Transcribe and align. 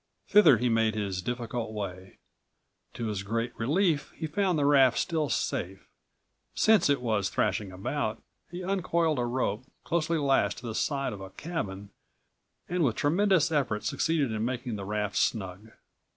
Thither 0.27 0.57
he 0.57 0.67
made 0.67 0.95
his 0.95 1.21
difficult 1.21 1.71
way. 1.73 2.17
To 2.95 3.05
his 3.05 3.21
great 3.21 3.53
relief, 3.59 4.09
he 4.15 4.25
found 4.25 4.57
the 4.57 4.65
raft 4.65 4.97
still 4.97 5.29
safe. 5.29 5.87
Since 6.55 6.89
it 6.89 7.03
was 7.03 7.29
thrashing 7.29 7.71
about, 7.71 8.19
he 8.49 8.63
uncoiled 8.63 9.19
a 9.19 9.25
rope 9.25 9.63
closely 9.83 10.17
lashed 10.17 10.57
to 10.57 10.65
the 10.65 10.73
side 10.73 11.13
of 11.13 11.21
a 11.21 11.29
cabin 11.29 11.91
and 12.67 12.83
with 12.83 12.95
tremendous 12.95 13.51
effort 13.51 13.83
succeeded 13.83 14.31
in 14.31 14.43
making 14.43 14.75
the 14.75 14.85
raft 14.85 15.17
snug. 15.17 15.69